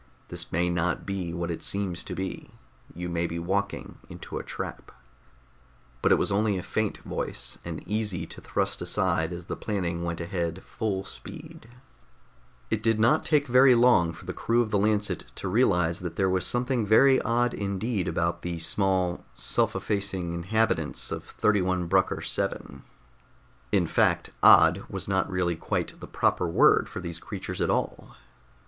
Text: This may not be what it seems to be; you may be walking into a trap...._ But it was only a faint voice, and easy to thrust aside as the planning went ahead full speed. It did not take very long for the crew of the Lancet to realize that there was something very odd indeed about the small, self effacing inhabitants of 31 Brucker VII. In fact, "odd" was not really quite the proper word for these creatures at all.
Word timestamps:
This 0.29 0.51
may 0.51 0.67
not 0.67 1.05
be 1.05 1.31
what 1.31 1.51
it 1.51 1.61
seems 1.61 2.03
to 2.05 2.15
be; 2.15 2.49
you 2.95 3.07
may 3.07 3.27
be 3.27 3.37
walking 3.37 3.99
into 4.09 4.39
a 4.39 4.43
trap...._ 4.43 4.91
But 6.01 6.11
it 6.11 6.17
was 6.17 6.31
only 6.31 6.57
a 6.57 6.63
faint 6.63 6.97
voice, 7.03 7.59
and 7.63 7.87
easy 7.87 8.25
to 8.25 8.41
thrust 8.41 8.81
aside 8.81 9.31
as 9.31 9.45
the 9.45 9.55
planning 9.55 10.03
went 10.03 10.19
ahead 10.19 10.63
full 10.63 11.05
speed. 11.05 11.69
It 12.71 12.81
did 12.81 12.99
not 12.99 13.23
take 13.23 13.45
very 13.45 13.75
long 13.75 14.11
for 14.11 14.25
the 14.25 14.33
crew 14.33 14.63
of 14.63 14.71
the 14.71 14.79
Lancet 14.79 15.25
to 15.35 15.47
realize 15.47 15.99
that 15.99 16.15
there 16.15 16.31
was 16.31 16.47
something 16.47 16.83
very 16.83 17.21
odd 17.21 17.53
indeed 17.53 18.07
about 18.07 18.41
the 18.41 18.57
small, 18.57 19.23
self 19.35 19.75
effacing 19.75 20.33
inhabitants 20.33 21.11
of 21.11 21.25
31 21.25 21.85
Brucker 21.85 22.23
VII. 22.27 22.79
In 23.71 23.85
fact, 23.85 24.31
"odd" 24.41 24.81
was 24.89 25.07
not 25.07 25.29
really 25.29 25.55
quite 25.55 25.99
the 25.99 26.07
proper 26.07 26.47
word 26.47 26.89
for 26.89 26.99
these 27.01 27.19
creatures 27.19 27.61
at 27.61 27.69
all. 27.69 28.15